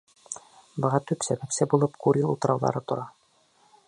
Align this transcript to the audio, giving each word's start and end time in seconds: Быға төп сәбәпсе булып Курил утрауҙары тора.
Быға 0.85 1.01
төп 1.11 1.27
сәбәпсе 1.27 1.67
булып 1.73 2.01
Курил 2.07 2.31
утрауҙары 2.37 2.85
тора. 2.93 3.07